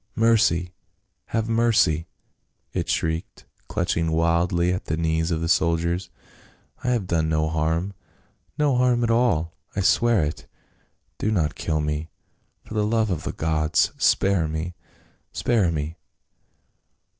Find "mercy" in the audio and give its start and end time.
0.29-0.73, 1.47-2.07